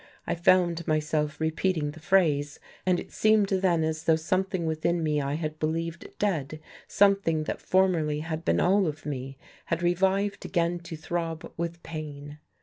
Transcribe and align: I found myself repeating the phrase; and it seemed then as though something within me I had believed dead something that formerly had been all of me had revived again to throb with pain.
I 0.25 0.33
found 0.33 0.87
myself 0.87 1.39
repeating 1.39 1.91
the 1.91 1.99
phrase; 1.99 2.59
and 2.87 2.99
it 2.99 3.11
seemed 3.11 3.49
then 3.49 3.83
as 3.83 4.05
though 4.05 4.15
something 4.15 4.65
within 4.65 5.03
me 5.03 5.21
I 5.21 5.35
had 5.35 5.59
believed 5.59 6.07
dead 6.17 6.59
something 6.87 7.43
that 7.43 7.61
formerly 7.61 8.21
had 8.21 8.43
been 8.43 8.59
all 8.59 8.87
of 8.87 9.05
me 9.05 9.37
had 9.65 9.83
revived 9.83 10.43
again 10.43 10.79
to 10.79 10.97
throb 10.97 11.53
with 11.55 11.83
pain. 11.83 12.39